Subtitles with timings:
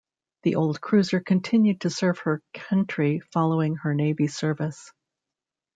[0.41, 4.91] The old cruiser continued to serve her country following her Navy service.